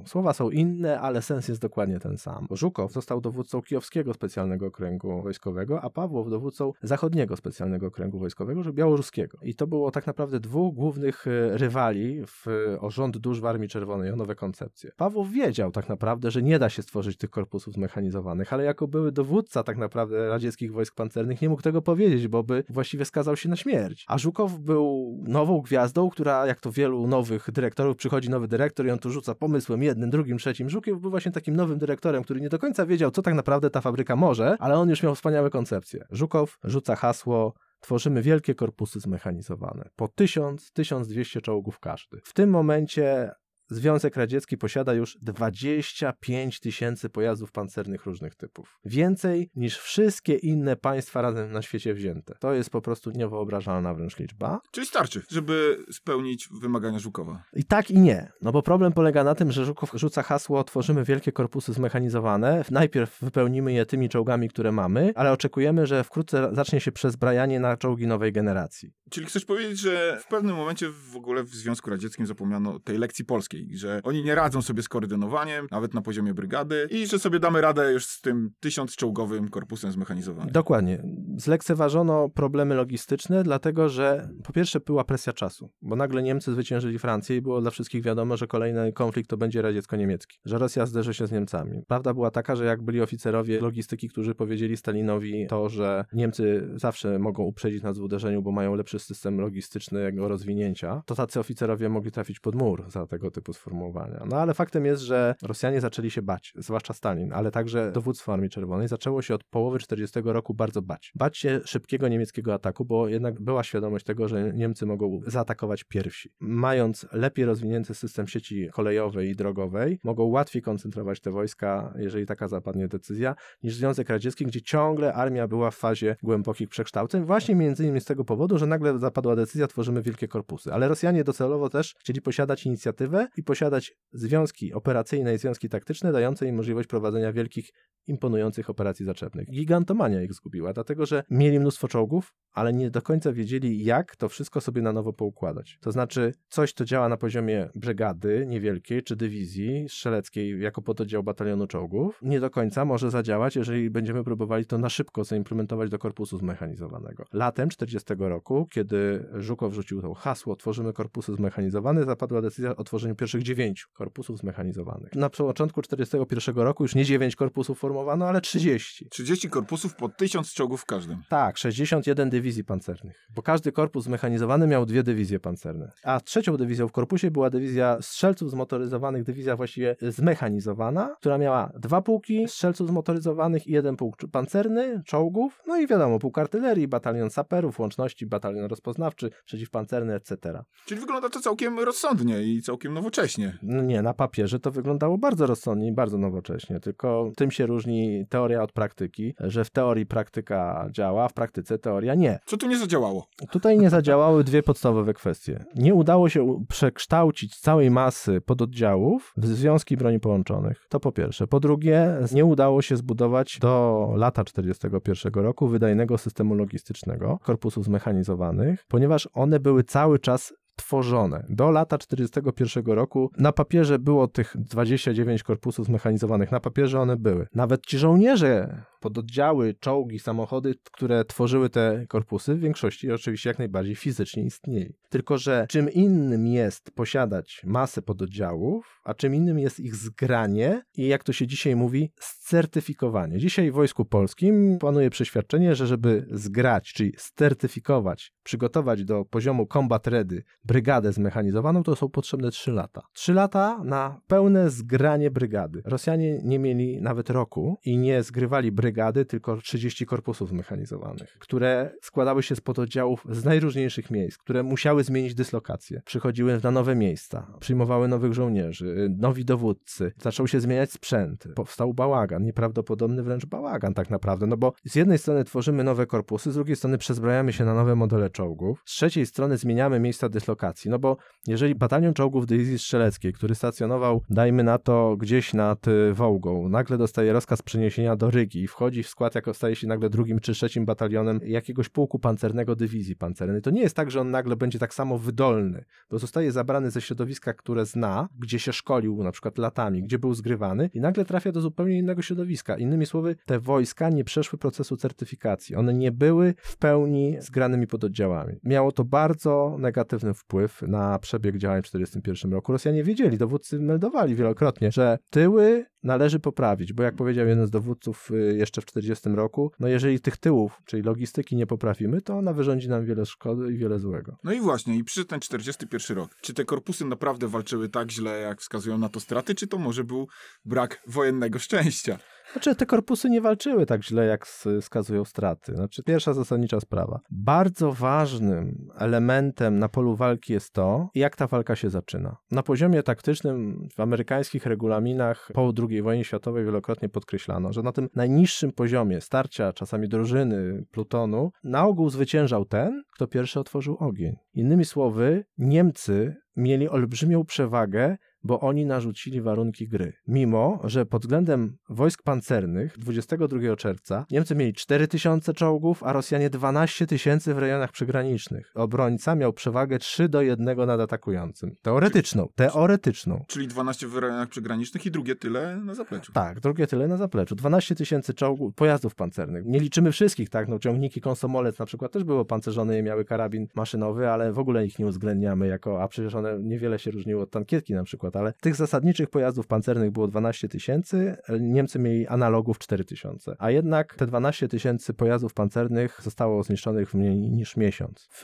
[0.06, 2.48] Słowa są inne, ale sens jest dokładnie ten sam.
[2.52, 8.74] Żukow został dowódcą Kijowskiego Specjalnego Okręgu Wojskowego, a Pawłow dowódcą Zachodniego Specjalnego Okręgu Wojskowego, że
[8.74, 9.38] białoruskiego.
[9.42, 12.46] I to było tak naprawdę dwóch głównych y, rywali w,
[12.80, 14.92] o rząd dusz w Armii Czerwonej, o nowe koncepcje.
[14.98, 19.12] Pawłow wiedział tak naprawdę, że nie da się stworzyć tych korpusów zmechanizowanych, ale jako były
[19.12, 23.50] dowódca tak naprawdę radzieckich wojsk pancernych nie mógł tego powiedzieć, bo by właściwie skazał się
[23.50, 24.06] na śmierć.
[24.08, 28.92] A Żukow był nową gwiazdą, która jak to wielu nowych dyrektorów, przychodzi nowy dyrektor i
[28.92, 29.36] on tu rzuca
[29.84, 30.70] jednym, drugim, trzecim.
[30.70, 33.82] Żukow był właśnie takim nowym dyrektorem, który nie do końca wiedział, co tak naprawdę ta
[33.82, 36.06] fabryka może, ale on już miał wspaniałe koncepcje.
[36.12, 39.90] Żukow rzuca hasło tworzymy wielkie korpusy zmechanizowane.
[39.96, 42.22] Po 1000-1200 czołgów każdy.
[42.24, 43.32] W tym momencie
[43.70, 48.80] Związek Radziecki posiada już 25 tysięcy pojazdów pancernych różnych typów.
[48.86, 52.36] Więcej niż wszystkie inne państwa razem na świecie wzięte.
[52.40, 54.60] To jest po prostu niewyobrażalna wręcz liczba.
[54.72, 57.44] Czyli starczy, żeby spełnić wymagania Żukowa.
[57.54, 58.32] I tak i nie.
[58.42, 62.66] No bo problem polega na tym, że Żukow rzuca hasło tworzymy wielkie korpusy zmechanizowane.
[62.72, 67.78] Najpierw wypełnimy je tymi czołgami, które mamy, ale oczekujemy, że wkrótce zacznie się przezbrajanie na
[67.78, 68.94] czołgi nowej generacji.
[69.10, 73.26] Czyli chcesz powiedzieć, że w pewnym momencie w ogóle w Związku Radzieckim zapomniano tej lekcji
[73.26, 77.40] polskiej, że oni nie radzą sobie z koordynowaniem, nawet na poziomie brygady i że sobie
[77.40, 80.52] damy radę już z tym tysiącczołgowym korpusem zmechanizowanym.
[80.52, 81.04] Dokładnie.
[81.38, 87.36] Zlekceważono problemy logistyczne, dlatego że po pierwsze była presja czasu, bo nagle Niemcy zwyciężyli Francję
[87.38, 91.28] i było dla wszystkich wiadomo, że kolejny konflikt to będzie radziecko-niemiecki, że Rosja zderzy się
[91.28, 91.82] z Niemcami.
[91.88, 97.20] Prawda była taka, że jak byli oficerowie logistyki, którzy powiedzieli Stalinowi to, że Niemcy zawsze
[97.20, 102.12] mogą uprzedzić nas w uderzeniu, bo mają lepszy system logistycznego rozwinięcia, to tacy oficerowie mogli
[102.12, 104.24] trafić pod mur za tego typu sformułowania.
[104.30, 108.50] No ale faktem jest, że Rosjanie zaczęli się bać, zwłaszcza Stalin, ale także dowództwo Armii
[108.50, 111.12] Czerwonej zaczęło się od połowy 40 roku bardzo bać.
[111.16, 116.30] Bać się szybkiego niemieckiego ataku, bo jednak była świadomość tego, że Niemcy mogą zaatakować pierwsi.
[116.40, 122.48] Mając lepiej rozwinięty system sieci kolejowej i drogowej, mogą łatwiej koncentrować te wojska, jeżeli taka
[122.48, 127.84] zapadnie decyzja, niż Związek Radziecki, gdzie ciągle armia była w fazie głębokich przekształceń, właśnie między
[127.84, 130.74] innymi z tego powodu, że nagle zapadła decyzja, tworzymy wielkie korpusy.
[130.74, 136.48] Ale Rosjanie docelowo też chcieli posiadać inicjatywę i posiadać związki operacyjne i związki taktyczne, dające
[136.48, 137.70] im możliwość prowadzenia wielkich,
[138.08, 139.52] imponujących operacji zaczepnych.
[139.52, 144.30] Gigantomania ich zgubiła, dlatego że mieli mnóstwo czołgów, ale nie do końca wiedzieli, jak to
[144.30, 145.78] wszystko sobie na nowo poukładać.
[145.82, 151.68] To znaczy, coś, co działa na poziomie brygady niewielkiej czy dywizji strzeleckiej jako pododdział batalionu
[151.68, 156.38] czołgów, nie do końca może zadziałać, jeżeli będziemy próbowali to na szybko zaimplementować do korpusu
[156.38, 157.26] zmechanizowanego.
[157.34, 163.16] Latem 40 roku, kiedy Żukow rzucił to hasło tworzymy korpusy zmechanizowane, zapadła decyzja o tworzeniu
[163.26, 165.16] pierwszych dziewięciu korpusów zmechanizowanych.
[165.16, 169.10] Na początku 41 roku już nie dziewięć korpusów formowano, ale 30.
[169.10, 171.24] 30 korpusów po 1000 czołgów w każdym.
[171.30, 175.92] Tak, 61 dywizji pancernych, bo każdy korpus zmechanizowany miał dwie dywizje pancerne.
[176.04, 182.02] A trzecią dywizją w korpusie była dywizja strzelców zmotoryzowanych, dywizja właściwie zmechanizowana, która miała dwa
[182.02, 187.80] pułki strzelców zmotoryzowanych i jeden pułk pancerny, czołgów, no i wiadomo, pułk artylerii, batalion saperów,
[187.80, 190.64] łączności, batalion rozpoznawczy, przeciwpancerny, etc.
[190.86, 193.15] Czyli wygląda to całkiem rozsądnie i całkiem nowocześnie.
[193.64, 198.26] No nie, na papierze to wyglądało bardzo rozsądnie i bardzo nowocześnie, tylko tym się różni
[198.30, 202.40] teoria od praktyki, że w teorii praktyka działa, w praktyce teoria nie.
[202.46, 203.28] Co tu nie zadziałało?
[203.52, 205.66] Tutaj nie zadziałały dwie podstawowe kwestie.
[205.76, 210.86] Nie udało się przekształcić całej masy pododdziałów w związki broni połączonych.
[210.90, 211.48] To po pierwsze.
[211.48, 218.86] Po drugie, nie udało się zbudować do lata 41 roku wydajnego systemu logistycznego korpusów zmechanizowanych,
[218.88, 221.46] ponieważ one były cały czas tworzone.
[221.50, 226.52] Do lata 41 roku na papierze było tych 29 korpusów zmechanizowanych.
[226.52, 227.48] Na papierze one były.
[227.56, 233.96] Nawet ci żołnierze, pododdziały, czołgi, samochody, które tworzyły te korpusy, w większości oczywiście jak najbardziej
[233.96, 234.94] fizycznie istnieli.
[235.10, 241.08] Tylko, że czym innym jest posiadać masę pododdziałów, a czym innym jest ich zgranie i
[241.08, 243.38] jak to się dzisiaj mówi, scertyfikowanie.
[243.38, 250.08] Dzisiaj w Wojsku Polskim panuje przeświadczenie, że żeby zgrać, czyli stertyfikować, przygotować do poziomu combat
[250.08, 253.02] ready brygadę zmechanizowaną, to są potrzebne 3 lata.
[253.14, 255.82] 3 lata na pełne zgranie brygady.
[255.86, 258.95] Rosjanie nie mieli nawet roku i nie zgrywali brygady,
[259.26, 265.36] tylko 30 korpusów zmechanizowanych, które składały się z pododdziałów z najróżniejszych miejsc, które musiały zmienić
[265.36, 266.02] dyslokację.
[266.06, 272.44] Przychodziły na nowe miejsca, przyjmowały nowych żołnierzy, nowi dowódcy, zaczął się zmieniać sprzęt, powstał bałagan,
[272.44, 276.76] nieprawdopodobny wręcz bałagan tak naprawdę, no bo z jednej strony tworzymy nowe korpusy, z drugiej
[276.76, 281.18] strony przezbrajamy się na nowe modele czołgów, z trzeciej strony zmieniamy miejsca dyslokacji, no bo
[281.48, 286.98] jeżeli batalion czołgów dywizji strzeleckiej, który stacjonował, dajmy na to, gdzieś nad y, Wołgą, nagle
[286.98, 290.54] dostaje rozkaz przeniesienia do Rygi i wchodzi w skład, jako staje się nagle drugim czy
[290.54, 294.80] trzecim batalionem jakiegoś pułku pancernego dywizji pancernej, to nie jest tak, że on nagle będzie
[294.80, 299.58] tak samo wydolny, bo zostaje zabrany ze środowiska, które zna, gdzie się szkolił na przykład
[299.58, 302.78] latami, gdzie był zgrywany i nagle trafia do zupełnie innego środowiska.
[302.78, 305.76] Innymi słowy, te wojska nie przeszły procesu certyfikacji.
[305.76, 308.56] One nie były w pełni zgranymi pododdziałami.
[308.64, 312.72] Miało to bardzo negatywny wpływ na przebieg działań w 1941 roku.
[312.72, 318.32] Rosjanie wiedzieli, dowódcy meldowali wielokrotnie, że tyły należy poprawić, bo jak powiedział jeden z dowódców
[318.32, 322.54] y, jeszcze w 1940 roku, no jeżeli tych tyłów, czyli logistyki nie poprawimy, to ona
[322.54, 324.38] wyrządzi nam wiele szkody i wiele złego.
[324.44, 326.36] No i właśnie, i przyszedł ten 41 rok.
[326.42, 330.04] Czy te korpusy naprawdę walczyły tak źle, jak wskazują na to straty, czy to może
[330.04, 330.28] był
[330.66, 332.20] brak wojennego szczęścia?
[332.54, 335.76] Znaczy, te korpusy nie walczyły tak źle, jak wskazują straty.
[335.76, 337.20] Znaczy, pierwsza zasadnicza sprawa.
[337.32, 342.38] Bardzo ważnym elementem na polu walki jest to, jak ta walka się zaczyna.
[342.52, 348.10] Na poziomie taktycznym w amerykańskich regulaminach po II wojnie światowej wielokrotnie podkreślano, że na tym
[348.16, 354.36] najniższym poziomie starcia, czasami drużyny, plutonu, na ogół zwyciężał ten, kto pierwszy otworzył ogień.
[354.54, 360.14] Innymi słowy, Niemcy mieli olbrzymią przewagę bo oni narzucili warunki gry.
[360.28, 367.08] Mimo, że pod względem wojsk pancernych 22 czerwca Niemcy mieli 4000 czołgów, a Rosjanie 12
[367.08, 368.72] tysięcy w rejonach przygranicznych.
[368.76, 371.76] Obrońca miał przewagę 3 do 1 nad atakującym.
[371.82, 373.46] Teoretyczną, teoretyczną.
[373.48, 376.32] Czyli 12 w rejonach przygranicznych i drugie tyle na zapleczu.
[376.32, 377.56] Tak, drugie tyle na zapleczu.
[377.56, 379.66] 12 tysięcy czołgów, pojazdów pancernych.
[379.66, 380.68] Nie liczymy wszystkich, tak?
[380.68, 384.86] No, ciągniki konsomolec na przykład też były opancerzone i miały karabin maszynowy, ale w ogóle
[384.86, 388.54] ich nie uwzględniamy jako, a przecież one niewiele się różniły od tankietki na przykład, ale
[388.54, 393.56] tych zasadniczych pojazdów pancernych było 12 tysięcy, Niemcy mieli analogów 4 tysiące.
[393.60, 398.28] A jednak te 12 tysięcy pojazdów pancernych zostało zniszczonych w mniej niż miesiąc.
[398.32, 398.44] W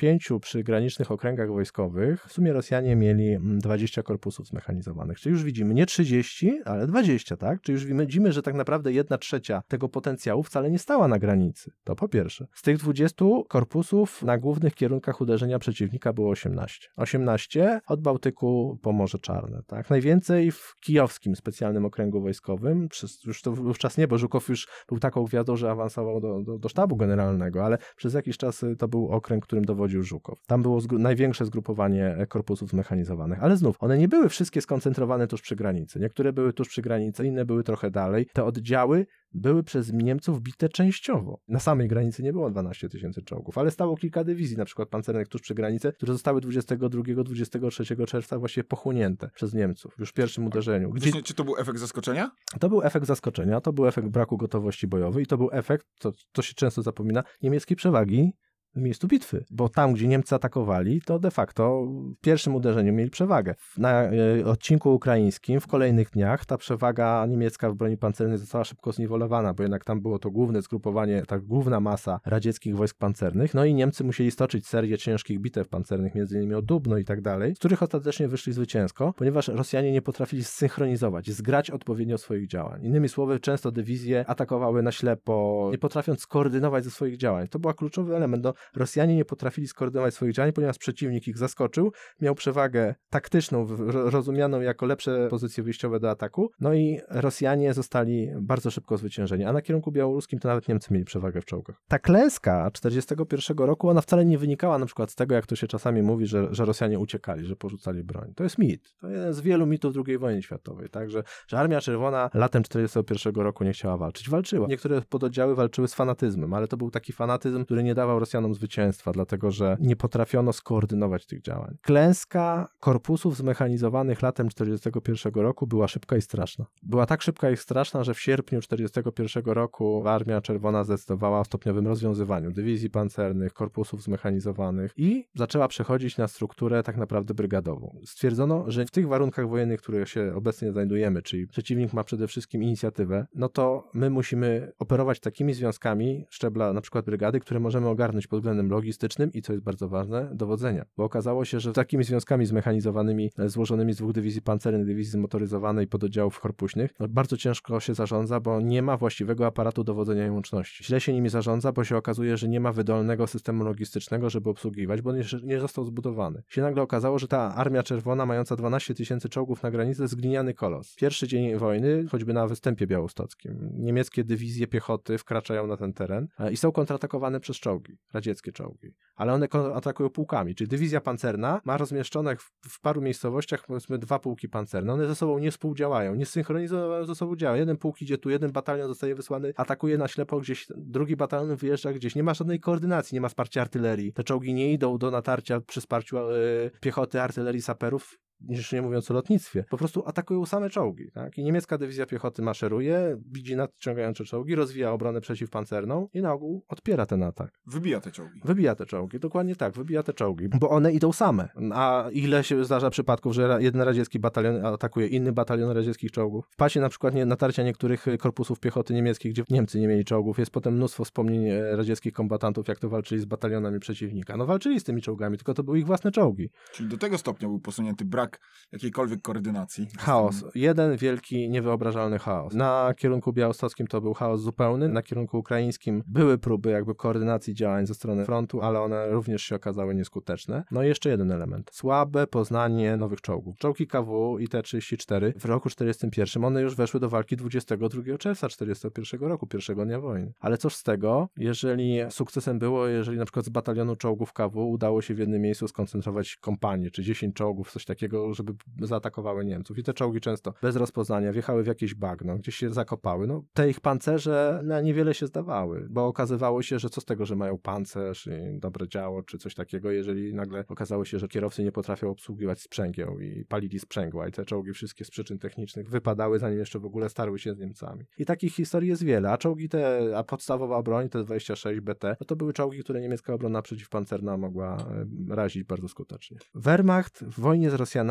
[0.00, 5.20] pięciu przygranicznych okręgach wojskowych w sumie Rosjanie mieli 20 korpusów zmechanizowanych.
[5.20, 7.60] Czyli już widzimy nie 30, ale 20, tak?
[7.60, 11.70] Czyli już widzimy, że tak naprawdę jedna trzecia tego potencjału wcale nie stała na granicy.
[11.84, 12.46] To po pierwsze.
[12.54, 16.88] Z tych 20 korpusów na głównych kierunkach uderzenia przeciwnika było 18.
[16.96, 19.90] 18 od Bałtyku po Morze Czarne, tak?
[19.90, 24.98] Najwięcej w kijowskim specjalnym okręgu wojskowym, przez, już to wówczas nie, bo Żukow już był
[24.98, 29.08] taką gwiazdą, że awansował do, do, do sztabu generalnego, ale przez jakiś czas to był
[29.08, 30.38] okręg, którym dowodził Żukow.
[30.46, 35.42] Tam było zgru największe zgrupowanie korpusów zmechanizowanych, ale znów, one nie były wszystkie skoncentrowane tuż
[35.42, 36.00] przy granicy.
[36.00, 38.26] Niektóre były tuż przy granicy, inne były trochę dalej.
[38.32, 41.40] Te oddziały były przez Niemców bite częściowo.
[41.48, 45.28] Na samej granicy nie było 12 tysięcy czołgów, ale stało kilka dywizji, na przykład pancernych
[45.28, 50.90] tuż przy granicy, które zostały 22-23 czerwca właśnie pochłonięte przez Niemców już w pierwszym uderzeniu.
[50.90, 51.22] Gdzie...
[51.22, 52.30] Czy to był efekt zaskoczenia?
[52.60, 56.12] To był efekt zaskoczenia, to był efekt braku gotowości bojowej i to był efekt, to,
[56.32, 58.32] to się często zapomina, niemieckiej przewagi
[58.76, 63.10] w miejscu bitwy, bo tam, gdzie Niemcy atakowali, to de facto w pierwszym uderzeniu mieli
[63.10, 63.54] przewagę.
[63.78, 64.10] Na e,
[64.44, 69.62] odcinku ukraińskim w kolejnych dniach ta przewaga niemiecka w broni pancernej została szybko zniwelowana, bo
[69.62, 74.04] jednak tam było to główne zgrupowanie, ta główna masa radzieckich wojsk pancernych, no i Niemcy
[74.04, 77.82] musieli stoczyć serię ciężkich bitew pancernych, między innymi o Dubno i tak dalej, z których
[77.82, 82.84] ostatecznie wyszli zwycięsko, ponieważ Rosjanie nie potrafili zsynchronizować, zgrać odpowiednio swoich działań.
[82.84, 87.48] Innymi słowy, często dywizje atakowały na ślepo, nie potrafiąc skoordynować ze swoich działań.
[87.48, 88.44] To był kluczowy element.
[88.44, 94.60] No, Rosjanie nie potrafili skoordynować swoich działań, ponieważ przeciwnik ich zaskoczył, miał przewagę taktyczną, rozumianą
[94.60, 99.62] jako lepsze pozycje wyjściowe do ataku, no i Rosjanie zostali bardzo szybko zwyciężeni, a na
[99.62, 101.82] kierunku białoruskim to nawet Niemcy mieli przewagę w czołgach.
[101.88, 105.66] Ta klęska 41 roku, ona wcale nie wynikała na przykład z tego, jak to się
[105.66, 108.32] czasami mówi, że, że Rosjanie uciekali, że porzucali broń.
[108.36, 108.94] To jest mit.
[109.00, 113.34] To jeden z wielu mitów II wojny światowej, tak, że, że Armia Czerwona latem 41
[113.34, 114.30] roku nie chciała walczyć.
[114.30, 114.66] Walczyła.
[114.66, 119.12] Niektóre pododdziały walczyły z fanatyzmem, ale to był taki fanatyzm, który nie dawał Rosjanom zwycięstwa,
[119.12, 121.76] dlatego że nie potrafiono skoordynować tych działań.
[121.82, 126.66] Klęska korpusów zmechanizowanych latem 1941 roku była szybka i straszna.
[126.82, 131.86] Była tak szybka i straszna, że w sierpniu 1941 roku Armia Czerwona zdecydowała o stopniowym
[131.86, 138.00] rozwiązywaniu dywizji pancernych, korpusów zmechanizowanych i zaczęła przechodzić na strukturę tak naprawdę brygadową.
[138.04, 142.26] Stwierdzono, że w tych warunkach wojennych, w których się obecnie znajdujemy, czyli przeciwnik ma przede
[142.26, 147.88] wszystkim inicjatywę, no to my musimy operować takimi związkami szczebla na przykład brygady, które możemy
[147.88, 150.84] ogarnąć pod względem logistycznym i co jest bardzo ważne, dowodzenia.
[150.96, 155.86] Bo okazało się, że takimi związkami zmechanizowanymi, e, złożonymi z dwóch dywizji pancernych, dywizji zmotoryzowanej
[155.86, 160.84] pododdziałów korpuśnych, no bardzo ciężko się zarządza, bo nie ma właściwego aparatu dowodzenia i łączności.
[160.84, 165.02] Źle się nimi zarządza, bo się okazuje, że nie ma wydolnego systemu logistycznego, żeby obsługiwać,
[165.02, 166.42] bo nie, nie został zbudowany.
[166.48, 170.54] Się nagle okazało, że ta Armia Czerwona, mająca 12 tysięcy czołgów na granicy, jest gliniany
[170.54, 170.94] kolos.
[170.94, 176.52] Pierwszy dzień wojny, choćby na występie białostockim, niemieckie dywizje piechoty wkraczają na ten teren e,
[176.52, 181.76] i są kontratakowane przez czołgi, radzieckie czołgi, ale one atakują pułkami, czyli dywizja pancerna ma
[181.76, 186.26] rozmieszczone w, w, paru miejscowościach powiedzmy dwa pułki pancerne, one ze sobą nie współdziałają, nie
[186.26, 187.56] synchronizują ze sobą działa.
[187.56, 191.92] Jeden pułk idzie tu, jeden batalion zostaje wysłany, atakuje na ślepo gdzieś, drugi batalion wyjeżdża
[191.92, 194.12] gdzieś, nie ma żadnej koordynacji, nie ma wsparcia artylerii.
[194.12, 199.10] Te czołgi nie idą do natarcia przy wsparciu yy, piechoty, artylerii, saperów, już nie mówiąc
[199.10, 201.10] o lotnictwie, po prostu atakują same czołgi.
[201.14, 201.38] Tak?
[201.38, 207.06] I niemiecka dywizja piechoty maszeruje, widzi nadciągające czołgi, rozwija obronę przeciwpancerną i na ogół odpiera
[207.06, 207.50] ten atak.
[207.66, 208.40] Wybija te czołgi.
[208.44, 211.48] Wybija te czołgi, dokładnie tak, wybija te czołgi, bo one idą same.
[211.72, 216.46] A ile się zdarza przypadków, że jeden radziecki batalion atakuje inny batalion radzieckich czołgów?
[216.50, 220.50] W pasie na przykład natarcia niektórych korpusów piechoty niemieckich, gdzie Niemcy nie mieli czołgów, jest
[220.50, 224.36] potem mnóstwo wspomnień e, radzieckich kombatantów, jak to walczyli z batalionami przeciwnika.
[224.36, 226.50] No walczyli z tymi czołgami, tylko to były ich własne czołgi.
[226.72, 228.29] Czyli do tego stopnia był posunięty brak
[228.72, 229.88] jakiejkolwiek koordynacji.
[229.98, 230.44] Chaos.
[230.54, 232.54] Jeden wielki, niewyobrażalny chaos.
[232.54, 237.86] Na kierunku białostockim to był chaos zupełny, na kierunku ukraińskim były próby jakby koordynacji działań
[237.86, 240.64] ze strony frontu, ale one również się okazały nieskuteczne.
[240.70, 241.70] No i jeszcze jeden element.
[241.72, 243.56] Słabe poznanie nowych czołgów.
[243.58, 249.20] Czołgi KW i T-34 w roku 41 one już weszły do walki 22 czerwca 41
[249.20, 250.32] roku, pierwszego dnia wojny.
[250.40, 255.02] Ale cóż z tego, jeżeli sukcesem było, jeżeli na przykład z batalionu czołgów KW udało
[255.02, 258.52] się w jednym miejscu skoncentrować kompanię, czy 10 czołgów, coś takiego żeby
[258.82, 259.78] zaatakowały Niemców.
[259.78, 263.26] I te czołgi często bez rozpoznania wjechały w jakieś bagno, gdzieś się zakopały.
[263.26, 267.26] No, te ich pancerze na niewiele się zdawały, bo okazywało się, że co z tego,
[267.26, 271.64] że mają pancerz i dobre działo, czy coś takiego, jeżeli nagle okazało się, że kierowcy
[271.64, 276.38] nie potrafią obsługiwać sprzęgieł i palili sprzęgła i te czołgi wszystkie z przyczyn technicznych wypadały,
[276.38, 278.04] zanim jeszcze w ogóle starły się z Niemcami.
[278.18, 282.26] I takich historii jest wiele, a czołgi te, a podstawowa broń, te 26 BT, no
[282.26, 286.38] to były czołgi, które niemiecka obrona przeciwpancerna mogła e, razić bardzo skutecznie.
[286.54, 288.09] Wehrmacht w wojnie z Rosjanami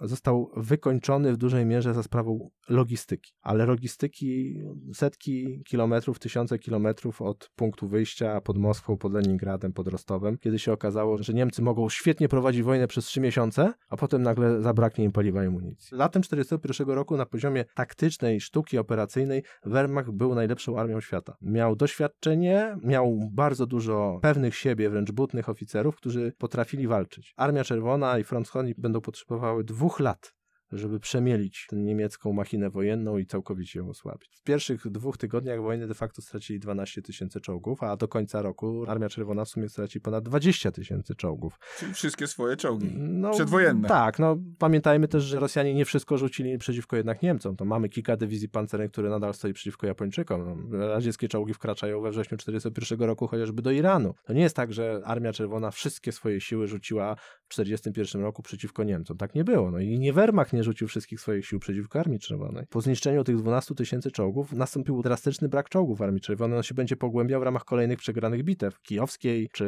[0.00, 4.60] został wykończony w dużej mierze za sprawą logistyki, ale logistyki
[4.94, 10.72] setki kilometrów, tysiące kilometrów od punktu wyjścia pod Moskwą, pod Leningradem, pod Rostowem, kiedy się
[10.72, 15.12] okazało, że Niemcy mogą świetnie prowadzić wojnę przez trzy miesiące, a potem nagle zabraknie im
[15.12, 15.96] paliwa i amunicji.
[15.96, 21.36] Latem 1941 roku na poziomie taktycznej sztuki operacyjnej Wehrmacht był najlepszą armią świata.
[21.42, 27.34] Miał doświadczenie, miał bardzo dużo pewnych siebie, wręcz butnych oficerów, którzy potrafili walczyć.
[27.36, 30.34] Armia Czerwona i Front Wschodni będą potrzebowały dwóch lat
[30.74, 34.30] żeby przemielić tę niemiecką machinę wojenną i całkowicie ją osłabić.
[34.36, 38.84] W pierwszych dwóch tygodniach wojny de facto stracili 12 tysięcy czołgów, a do końca roku
[38.88, 41.58] Armia Czerwona w sumie straci ponad 20 tysięcy czołgów.
[41.78, 42.90] Czyli wszystkie swoje czołgi.
[42.96, 43.88] No, Przedwojenne.
[43.88, 47.56] Tak, no pamiętajmy też, że Rosjanie nie wszystko rzucili przeciwko jednak Niemcom.
[47.56, 50.68] To mamy kilka dywizji pancernych, które nadal stoi przeciwko Japończykom.
[50.70, 54.14] No, radzieckie czołgi wkraczają we wrześniu 1941 roku chociażby do Iranu.
[54.24, 58.84] To nie jest tak, że Armia Czerwona wszystkie swoje siły rzuciła w 1941 roku przeciwko
[58.84, 59.16] Niemcom.
[59.16, 59.70] Tak nie było.
[59.70, 62.66] No i nie Wehrmacht nie rzucił wszystkich swoich sił przeciwko Armii Czerwonej.
[62.70, 66.56] Po zniszczeniu tych 12 tysięcy czołgów nastąpił drastyczny brak czołgów Armii Czerwonej.
[66.56, 69.66] On się będzie pogłębiał w ramach kolejnych przegranych bitew kijowskiej czy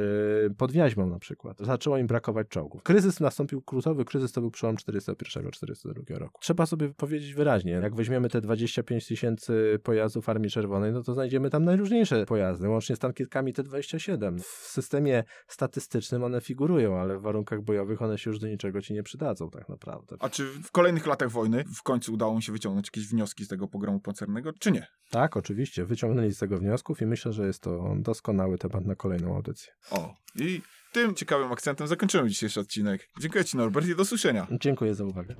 [0.59, 1.59] pod Wiaźmą na przykład.
[1.61, 2.82] Zaczęło im brakować czołgów.
[2.82, 6.40] Kryzys nastąpił, krutowy kryzys to był przełom 41-42 roku.
[6.40, 11.50] Trzeba sobie powiedzieć wyraźnie, jak weźmiemy te 25 tysięcy pojazdów Armii Czerwonej, no to znajdziemy
[11.50, 14.38] tam najróżniejsze pojazdy, łącznie z tankietkami T-27.
[14.38, 18.94] W systemie statystycznym one figurują, ale w warunkach bojowych one się już do niczego ci
[18.94, 20.16] nie przydadzą tak naprawdę.
[20.20, 23.49] A czy w kolejnych latach wojny w końcu udało mi się wyciągnąć jakieś wnioski z
[23.49, 24.87] tego pogromu pancernego, czy nie?
[25.11, 25.85] Tak, oczywiście.
[25.85, 29.72] Wyciągnęli z tego wniosków i myślę, że jest to doskonały temat na kolejną audycję.
[29.90, 33.09] O, i tym ciekawym akcentem zakończymy dzisiejszy odcinek.
[33.20, 34.46] Dziękuję Ci Norbert i do słyszenia.
[34.51, 35.35] Dziękuję za uwagę.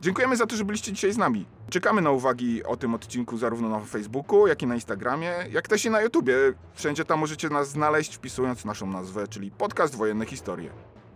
[0.00, 1.46] Dziękujemy za to, że byliście dzisiaj z nami.
[1.70, 5.84] Czekamy na uwagi o tym odcinku zarówno na Facebooku, jak i na Instagramie, jak też
[5.84, 6.34] i na YouTubie.
[6.74, 10.70] Wszędzie tam możecie nas znaleźć wpisując naszą nazwę, czyli Podcast Wojenne Historie.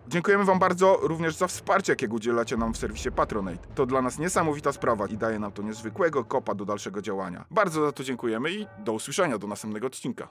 [0.09, 3.69] Dziękujemy Wam bardzo również za wsparcie, jakiego udzielacie nam w serwisie Patronate.
[3.75, 7.45] To dla nas niesamowita sprawa i daje nam to niezwykłego kopa do dalszego działania.
[7.51, 10.29] Bardzo za to dziękujemy i do usłyszenia do następnego odcinka.